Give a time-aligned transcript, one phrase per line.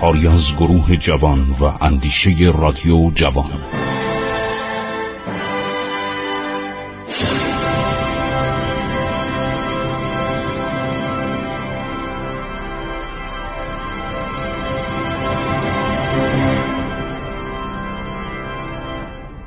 [0.00, 3.50] کاری از گروه جوان و اندیشه رادیو جوان.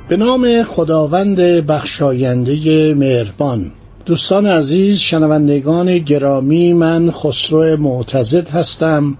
[0.08, 3.72] به نام خداوند بخشاینده مهربان.
[4.06, 9.18] دوستان عزیز شنوندگان گرامی من خسرو معتزد هستم.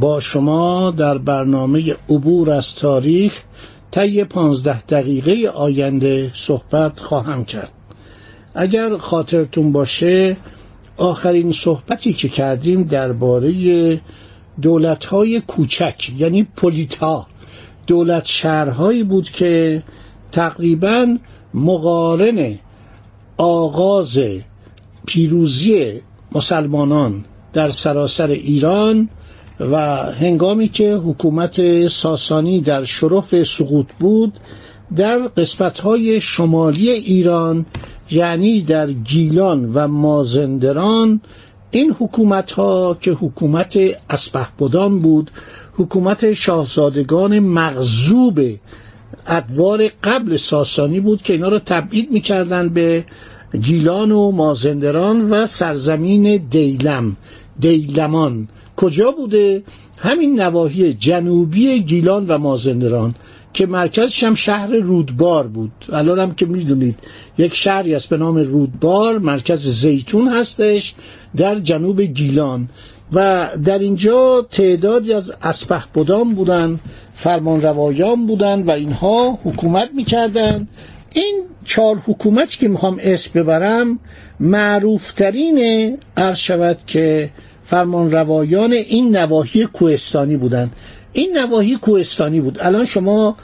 [0.00, 3.42] با شما در برنامه عبور از تاریخ
[3.90, 7.72] طی پانزده دقیقه آینده صحبت خواهم کرد.
[8.54, 10.36] اگر خاطرتون باشه
[10.96, 14.00] آخرین صحبتی که کردیم درباره
[14.62, 17.26] دولت‌های کوچک یعنی پولیتا
[17.86, 19.82] دولت شهرهایی بود که
[20.32, 21.18] تقریبا
[21.54, 22.58] مقارن
[23.36, 24.20] آغاز
[25.06, 25.92] پیروزی
[26.32, 29.08] مسلمانان در سراسر ایران
[29.60, 34.32] و هنگامی که حکومت ساسانی در شرف سقوط بود
[34.96, 37.66] در قسمتهای شمالی ایران
[38.10, 41.20] یعنی در گیلان و مازندران
[41.70, 43.78] این حکومت ها که حکومت
[44.10, 45.30] اسپهبدان بود
[45.76, 48.40] حکومت شاهزادگان مغزوب
[49.26, 53.04] ادوار قبل ساسانی بود که اینا رو تبعید می‌کردن به
[53.62, 57.16] گیلان و مازندران و سرزمین دیلم
[57.60, 58.48] دیلمان.
[58.76, 59.62] کجا بوده؟
[59.98, 63.14] همین نواحی جنوبی گیلان و مازندران
[63.52, 65.72] که مرکزش هم شهر رودبار بود.
[65.92, 66.98] الان هم که می‌دونید
[67.38, 70.94] یک شهری است به نام رودبار مرکز زیتون هستش
[71.36, 72.68] در جنوب گیلان.
[73.12, 76.80] و در اینجا تعدادی از اسپهبدان بودن
[77.14, 80.68] فرمانروایان بودن و اینها حکومت می‌کردن.
[81.12, 83.98] این چهار حکومتی که می‌خوام اسم ببرم
[84.40, 85.58] معروفترین
[86.16, 86.50] عرض
[86.86, 87.30] که
[87.64, 90.70] فرمانروایان این نواحی کوهستانی بودن.
[91.12, 92.58] این نواحی کوهستانی بود.
[92.60, 93.36] الان شما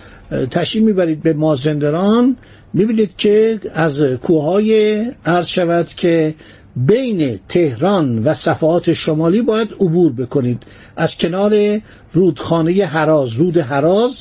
[0.50, 2.36] تشریف می‌برید به مازندران
[2.72, 6.34] می‌بینید که از کوههای عرض شود که
[6.76, 10.62] بین تهران و صفحات شمالی باید عبور بکنید.
[10.96, 11.80] از کنار
[12.12, 14.20] رودخانه حراز رود حراز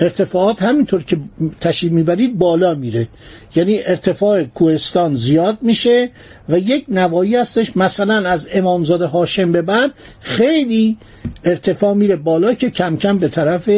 [0.00, 1.16] ارتفاعات همینطور که
[1.60, 3.08] تشریف می‌برید بالا میره.
[3.56, 6.10] یعنی ارتفاع کوهستان زیاد میشه
[6.48, 7.76] و یک نوایی هستش.
[7.76, 9.90] مثلا از امامزاده هاشم به بعد
[10.20, 10.98] خیلی
[11.44, 13.70] ارتفاع میره بالا که کم کم به طرف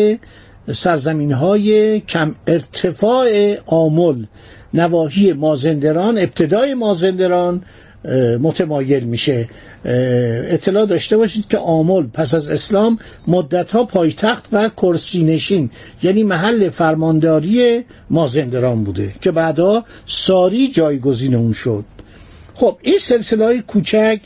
[0.72, 4.24] سرزمین های کم ارتفاع آمل.
[4.74, 7.62] نواحی مازندران ابتدای مازندران
[8.40, 9.48] متمایل میشه.
[9.84, 15.70] اطلاع داشته باشید که آمل پس از اسلام مدتها پایتخت و کرسی نشین
[16.02, 21.84] یعنی محل فرمانداری مازندران بوده که بعدا ساری جایگزین اون شد.
[22.54, 24.20] خب این سلسله های کوچک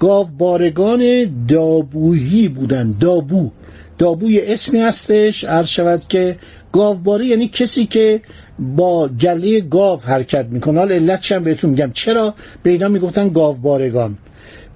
[0.00, 3.50] گاوبارگان دابویی بودن دابو.
[3.98, 5.44] دابوی اسمی هستش.
[5.44, 6.36] عرض شود که
[6.72, 8.20] گاوباره یعنی کسی که
[8.58, 10.78] با گله گاو حرکت می‌کنه.
[10.78, 11.90] حالا علتش هم بهتون میگم.
[11.92, 14.18] چرا؟ به اینا می‌گفتن گاوبارگان.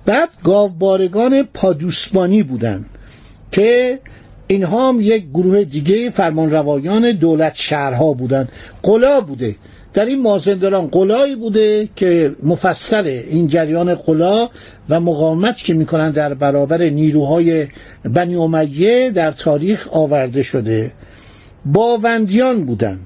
[0.05, 2.87] بعد گاوبارگان پادوسبانی بودن
[3.53, 3.99] که
[4.47, 8.49] اینها هم یک گروه دیگه فرمانروایان دولت شهرها بودن.
[8.83, 9.57] قلا بوده.
[9.95, 14.49] در این مازندران قلایی بوده که مفصل این جریان قلا
[14.89, 17.67] و مقاومت که می‌کنن در برابر نیروهای
[18.05, 20.93] بنی امیه در تاریخ آورده شده.
[21.65, 22.99] باوندیان بودن.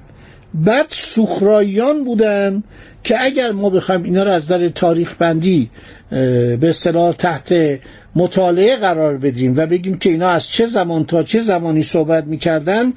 [0.53, 2.63] بعد سخراییان بودن
[3.03, 5.69] که اگر ما بخوایم اینا رو از در تاریخ بندی
[6.09, 7.79] به اصطلاح تحت
[8.15, 12.93] مطالعه قرار بدیم و بگیم که اینا از چه زمان تا چه زمانی صحبت می‌کردن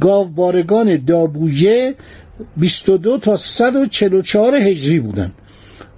[0.00, 1.94] گاوبارگان دابویه
[2.56, 5.32] 22 تا 144 هجری بودن.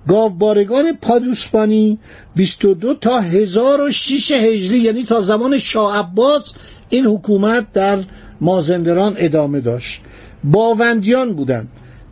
[0.08, 1.98] گاوبارگان پادوسبانی
[2.36, 6.54] 22 تا 1006 هجری یعنی تا زمان شاه عباس
[6.88, 7.98] این حکومت در
[8.40, 10.00] مازندران ادامه داشت.
[10.44, 11.68] باوندیان بودند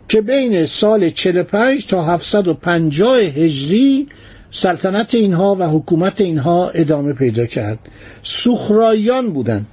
[0.09, 4.09] که بین سال 45 تا 750 هجری
[4.51, 7.79] سلطنت اینها و حکومت اینها ادامه پیدا کرد.
[8.23, 9.67] سخرایان بودند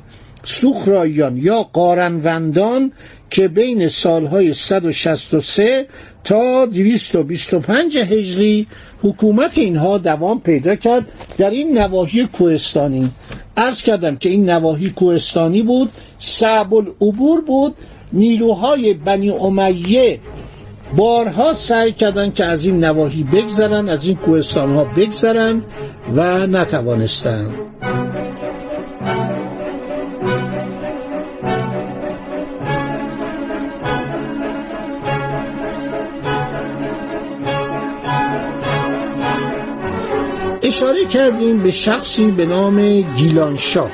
[0.47, 2.91] سخرایان یا قارنوندان
[3.29, 5.87] که بین سالهای 163
[6.23, 8.67] تا 225 هجری
[9.01, 11.05] حکومت اینها دوام پیدا کرد
[11.37, 13.11] در این نواحی کوهستانی.
[13.57, 17.75] عرض کردم که این نواحی کوهستانی بود صعب العبور بود.
[18.13, 20.19] نیروهای بنی امیه
[20.95, 25.61] بارها سعی کردند که از این نواحی بگذرن از این کوهستان ها بگذرن
[26.15, 27.66] و نتوانستند.
[40.67, 43.91] اشاره کردیم به شخصی به نام گیلانشاه.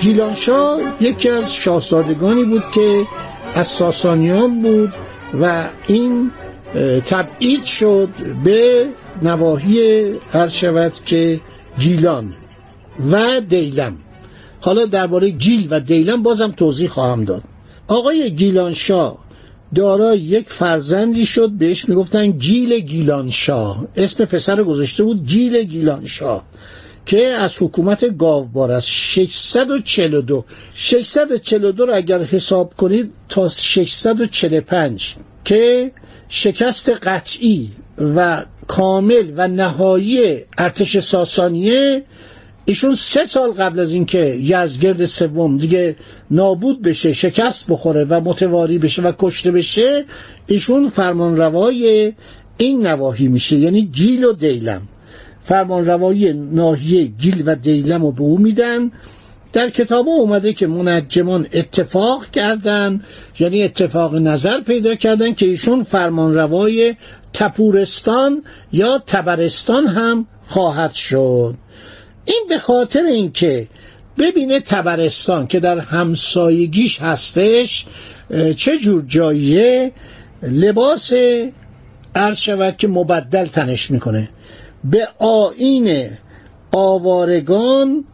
[0.00, 3.06] گیلانشاه یکی از شاهزادگانی بود که
[3.54, 4.94] از ساسانیان بود
[5.40, 6.30] و این
[7.06, 8.08] تبعید شد
[8.44, 8.88] به
[9.22, 10.02] نواحی
[10.34, 11.40] عرض شود که
[11.78, 12.34] گیلان
[13.10, 13.96] و دیلم.
[14.60, 17.42] حالا درباره گیل و دیلم بازم توضیح خواهم داد.
[17.88, 19.18] آقای گیلانشاه
[19.74, 23.86] دارای یک فرزندی شد بهش می‌گفتن گیل گیلانشاه.
[23.96, 26.44] اسم پسر گذاشته بود گیل گیلانشاه
[27.06, 28.88] که از حکومت گاوبار است.
[28.88, 30.44] 642
[30.74, 35.14] 642 رو اگر حساب کنید تا 645
[35.44, 35.92] که
[36.28, 37.70] شکست قطعی
[38.16, 42.04] و کامل و نهایی ارتش ساسانیه
[42.70, 45.96] ایشون سه سال قبل از اینکه یزگرد سوم دیگه
[46.30, 50.04] نابود بشه شکست بخوره و متواری بشه و کشته بشه
[50.46, 52.12] ایشون فرمانروای
[52.56, 54.82] این نواحی میشه یعنی گیل و دیلم.
[55.44, 58.90] فرمانروایی ناحیه گیل و دیلم رو به او میدن.
[59.52, 63.00] در کتاب اومده که منجمان اتفاق کردن
[63.38, 66.94] یعنی اتفاق نظر پیدا کردن که ایشون فرمانروای
[67.32, 71.54] تپورستان یا تبرستان هم خواهد شد.
[72.24, 73.68] این به خاطر اینکه
[74.18, 77.86] ببینه تبرستان که در همسایگیش هستش
[78.56, 79.92] چه جور جاییه؟
[80.42, 81.12] لباس
[82.14, 84.28] عرض شود که مبدل تنش می‌کنه.
[84.84, 86.10] به آین
[86.72, 88.04] آوارگان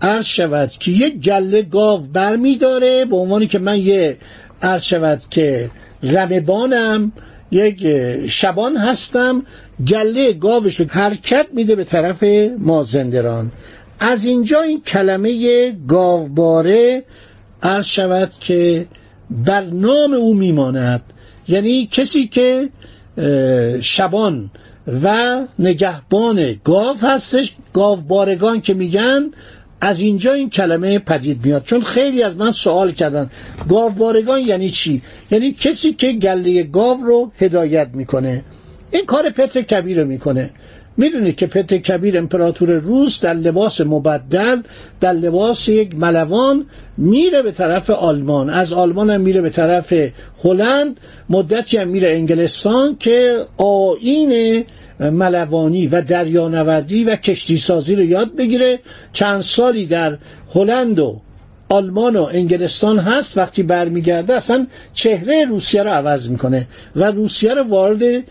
[0.00, 4.16] عرض شود که یک گله گاو بر می داره به عنوانی که من یه
[4.62, 5.70] عرض شود که
[6.02, 7.12] رمبانم
[7.50, 7.86] یک
[8.26, 9.46] شبان هستم.
[9.86, 12.24] گله گاوش حرکت میده به طرف
[12.58, 13.52] مازندران
[14.00, 17.04] از اینجا این کلمه گاوباره
[17.62, 18.86] عرض شود که
[19.30, 21.02] بر نام او میماند.
[21.48, 22.68] یعنی کسی که
[23.80, 24.50] شبان
[25.02, 29.30] و نگهبان گاو هستش گاوبارگان که میگن
[29.84, 31.62] از اینجا این کلمه پدید میاد.
[31.64, 33.30] چون خیلی از من سوال کردن.
[33.68, 38.44] گاوبارگان یعنی چی؟ یعنی کسی که گله گاو رو هدایت می‌کنه.
[38.90, 40.50] این کار پتر کبیر رو می‌کنه.
[40.96, 44.62] می‌دونید که پتر کبیر امپراتور روس در لباس مبدل
[45.00, 46.66] در لباس یک ملوان
[46.96, 48.50] میره به طرف آلمان.
[48.50, 49.92] از آلمان هم میره به طرف
[50.44, 51.00] هلند.
[51.30, 54.64] مدتی هم میره انگلستان که آین
[55.00, 58.78] ملوانی و دریانوردی و کشتی سازی رو یاد بگیره.
[59.12, 60.18] چند سالی در
[60.54, 61.20] هلند و
[61.68, 67.62] آلمان و انگلستان هست وقتی برمیگرده اصلا چهره روسیه رو عوض می‌کنه و روسیه رو
[67.62, 68.24] وارد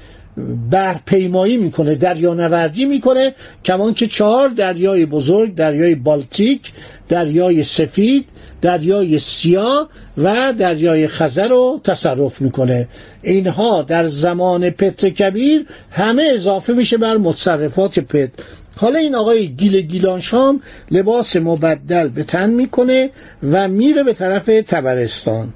[0.72, 3.34] برپیمایی می‌کنه دریانوردی می‌کنه.
[3.66, 6.72] کمان که چهار دریای بزرگ دریای بالتیک
[7.10, 8.26] دریای سفید
[8.62, 12.88] دریای سیاه و دریای خزر رو تصرف می‌کنه.
[13.22, 18.44] اینها در زمان پتر کبیر همه اضافه میشه بر متصرفات پتر.
[18.76, 23.10] حالا این آقای گیل گیلانشام لباس مبدل به تن می‌کنه
[23.52, 25.54] و میره به طرف تبرستان.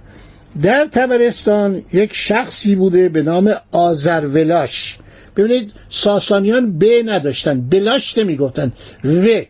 [0.61, 4.97] در تبرستان یک شخصی بوده به نام آزرولاش
[5.35, 8.71] ببینید ساسانیان ب نداشتن بلاش نمی‌گفتن
[9.03, 9.41] و.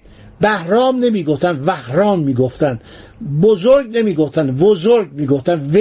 [0.42, 2.80] بهرام نمی‌گفتن وهرام می‌گفتن
[3.42, 5.78] بزرگ نمی‌گفتن بزرگ می‌گفتن و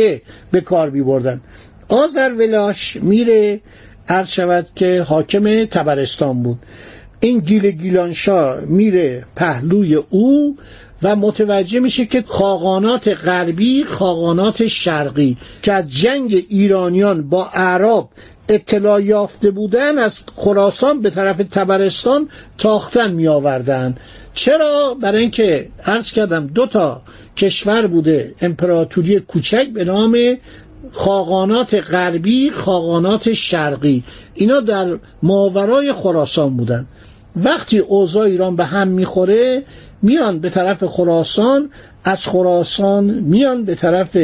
[0.51, 1.41] به کار میبردن.
[1.89, 3.61] آزرولاش میره
[4.09, 6.59] عرض شود که حاکم تبرستان بود.
[7.21, 10.57] این گیل گیلانشا میره پهلوی او
[11.03, 18.09] و متوجه میشه که خاقانات غربی خاقانات شرقی که از جنگ ایرانیان با عرب
[18.49, 23.97] اطلاع یافته بودن از خراسان به طرف تبرستان تاختن می آوردن
[24.35, 27.03] چرا؟ برای اینکه عرض کردم دو تا
[27.37, 30.19] کشور بوده امپراتوری کوچک به نام
[30.93, 34.05] خاقانات غربی خاقانات شرقی.
[34.35, 36.87] اینا در ماورای خراسان بودن.
[37.37, 39.63] وقتی اوضاع ایران به هم می‌خوره
[40.03, 41.71] میان به طرف خراسان
[42.05, 44.19] از خراسان میان به طرف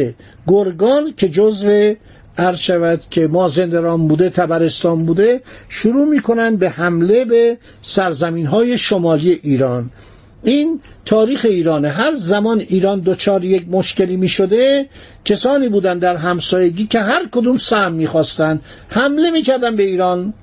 [0.47, 1.95] گرگان که جزو
[2.39, 9.41] عرض شود که مازندران بوده تبرستان بوده شروع می‌کنن به حمله به سرزمین های شمالی
[9.43, 9.91] ایران.
[10.43, 11.89] این تاریخ ایرانه.
[11.89, 14.89] هر زمان ایران دچار یک مشکلی می شده
[15.25, 18.61] کسانی بودن در همسایگی که هر کدوم سهم می‌خواستن.
[18.89, 20.35] حمله می‌کردن به ایران.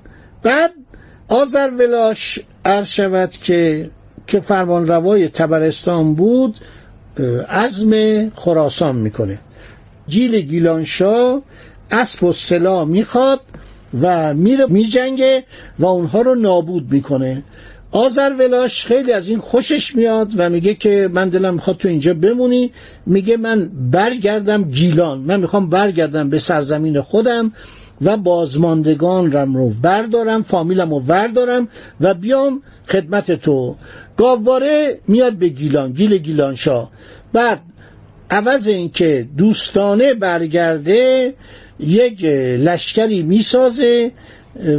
[0.42, 0.70] بعد
[1.28, 1.70] آذر
[2.64, 3.90] عرض شود که
[4.26, 6.56] که فرمان روای تبرستان بود
[7.48, 7.92] عزم
[8.30, 9.38] خراسان می‌کنه.
[10.08, 11.42] جیل گیلانشاه
[11.90, 13.40] اسب و سلا می‌خواد
[14.00, 15.44] و میره میجنگه
[15.78, 17.42] و اونها رو نابود می‌کنه.
[17.92, 22.14] آذر ولاش خیلی از این خوشش میاد و میگه که من دلم می‌خواد تو اینجا
[22.14, 22.72] بمونی.
[23.06, 25.18] میگه من برگردم گیلان.
[25.18, 27.52] من می‌خوام برگردم به سرزمین خودم.
[28.02, 31.68] و بازماندگان رم رو بردارم فامیلم رو بردارم
[32.00, 33.76] و بیام خدمت تو.
[34.16, 36.88] گاوباره میاد به گیلان گیل گیلانشا.
[37.32, 37.60] بعد
[38.30, 41.34] عوض اینکه دوستانه برگرده
[41.80, 42.24] یک
[42.58, 44.12] لشکری می‌سازه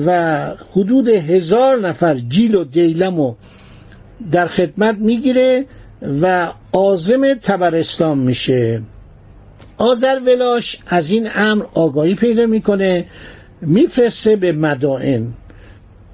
[0.06, 3.34] و حدود هزار نفر گیل و دیلم و
[4.32, 5.66] در خدمت می‌گیره
[6.22, 8.82] و آزم تبرستان میشه.
[9.82, 13.06] آذر ولاش از این امر آگاهی پیدا می‌کنه
[13.62, 15.28] میفرسته به مدائن.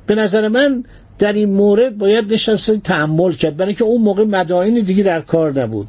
[0.05, 0.83] به نظر من
[1.19, 5.61] در این مورد باید نشسته تحمل کرد برای اینکه اون موقع مدائن دیگه در کار
[5.61, 5.87] نبود.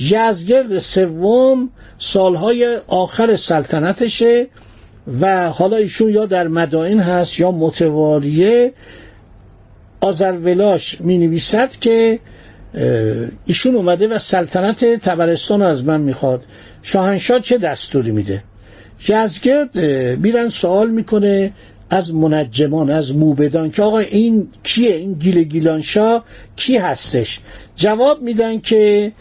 [0.00, 4.46] یزگرد سوم سالهای آخر سلطنتشه
[5.20, 8.72] و حالا ایشون یا در مدائن هست یا متواریه.
[10.00, 12.20] آزرولاش می نویسد که
[13.46, 16.44] ایشون اومده و سلطنت تبرستان از من می‌خواد.
[16.82, 18.42] شاهنشاه چه دستوری میده؟
[19.08, 19.78] یزگرد
[20.18, 21.52] میرن سوال می‌کنه
[21.90, 26.24] از منجمان از موبدان که آقا این کیه؟ این گیل گیلانشاه
[26.56, 27.40] کی هستش؟
[27.76, 29.12] جواب میدن که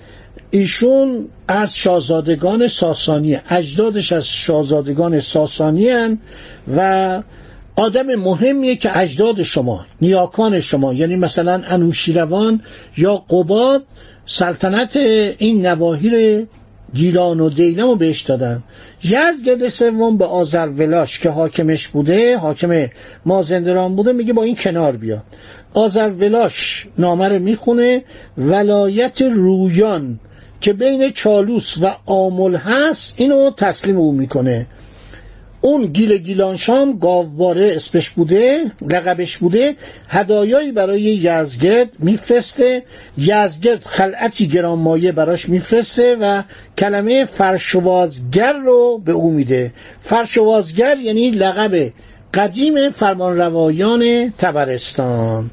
[0.52, 6.18] ایشون از شاهزادگان ساسانی اجدادش از شاهزادگان ساسانی
[6.76, 7.22] و
[7.76, 12.62] آدم مهمیه که اجداد شما نیاکان شما یعنی مثلا انوشیروان
[12.98, 13.84] یا قباد
[14.26, 14.96] سلطنت
[15.38, 16.48] این نواحی
[16.94, 18.64] گیلان و دیلم رو بهش دادن.
[19.04, 22.88] یزگرد سوم به آذر ولاش که حاکمش بوده حاکم
[23.26, 25.24] مازندران بوده میگه با این کنار بیا.
[25.74, 28.04] آذر ولاش نامه می‌خونه
[28.38, 30.20] ولایت رویان
[30.62, 34.68] که بین چالوس و آمل هست اینو تسلیم او می‌کنه.
[35.66, 39.76] اون گیل گیلانشام گاوباره اسمش بوده لقبش بوده
[40.10, 42.84] هدایایی برای یزگرد میفرسته.
[43.18, 46.44] یزگرد خلعتی گرانمایه براش میفرسته و
[46.78, 49.74] کلمه فرشوازگر رو به او میده.
[50.02, 51.92] فرشوازگر یعنی لقب
[52.34, 55.52] قدیم فرمانروایان تبرستان.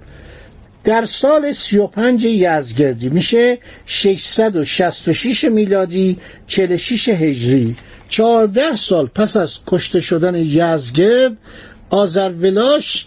[0.84, 7.76] در سال 35 یزگردی میشه 666 میلادی 46 هجری.
[8.12, 11.36] 14 سال پس از کشته شدن یزگرد
[11.90, 13.06] آذرولاش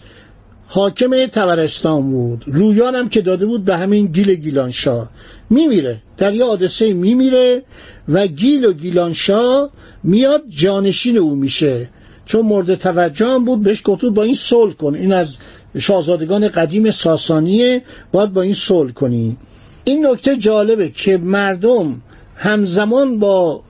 [0.66, 2.44] حاکم تبرستان بود.
[2.46, 5.10] رویانم که داده بود به همین گیل گیلانشاه.
[5.50, 6.02] میمیره.
[6.16, 7.62] در یه حادثه میمیره
[8.08, 9.70] و گیل و گیلانشاه
[10.02, 11.88] میاد جانشین او میشه.
[12.24, 14.94] چون مورد توجه هم بود بهش گفت با این صلح کن.
[14.94, 15.36] این از
[15.78, 17.82] شاهزادگان قدیم ساسانیه
[18.12, 19.36] باید با این صلح کنی.
[19.84, 22.02] این نکته جالبه که مردم
[22.36, 23.60] همزمان با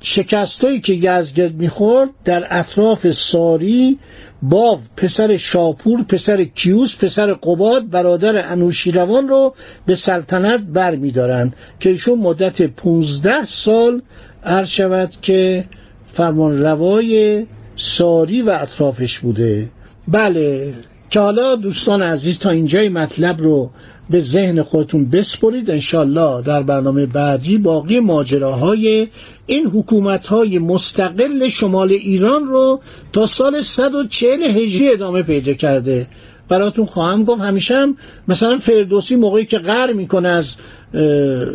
[0.00, 3.98] شکستایی که یزگرد می‌خورد در اطراف ساری
[4.42, 9.54] باو پسر شاپور پسر کیوس پسر قباد برادر انوشیروان رو
[9.86, 14.02] به سلطنت بر میدارند که ایشون مدت 15 سال
[14.44, 15.64] عرض شود که
[16.12, 19.68] فرمان روای ساری و اطرافش بوده.
[20.08, 20.74] بله
[21.10, 23.70] که حالا دوستان عزیز تا اینجای مطلب رو
[24.10, 25.70] به ذهن خودتون بسپرید.
[25.70, 29.08] انشالله در برنامه بعدی باقی ماجراهای
[29.46, 32.80] این حکومتهای مستقل شمال ایران رو
[33.12, 36.06] تا سال 140 هجری ادامه پیدا کرده.
[36.48, 37.40] براتون خواهم گفت.
[37.40, 37.96] همیشه هم
[38.28, 40.56] مثلا فردوسی موقعی که غر می‌کنه از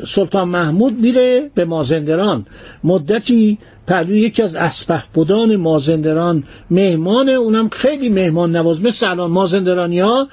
[0.07, 2.45] سلطان محمود میره به مازندران.
[2.83, 3.57] مدتی
[3.88, 10.27] پهلوی یکی از اسپه بودان مازندران مهمان اونم خیلی مهمان نواز مثل الان مازندرانی ها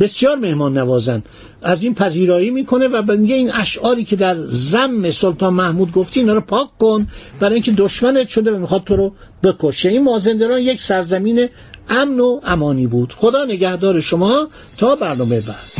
[0.00, 1.22] بسیار مهمان نوازن.
[1.62, 6.34] از این پذیرایی می‌کنه و میگه این اشعاری که در زم سلطان محمود گفتی اینا
[6.34, 7.06] رو پاک کن
[7.40, 9.88] برای اینکه دشمنت شده و می‌خواد تو رو بکشه.
[9.88, 11.48] این مازندران یک سرزمین
[11.88, 13.14] امن و امانی بود.
[13.16, 15.72] خدا نگهدار شما تا برنامه بعد.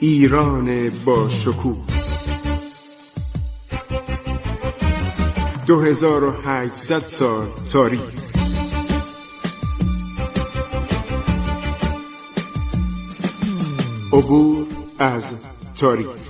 [0.00, 1.76] ایران با شکوه.
[5.66, 8.00] 2800 سال تاریخ.
[14.12, 14.66] عبور
[14.98, 15.36] از
[15.76, 16.27] تاریخ.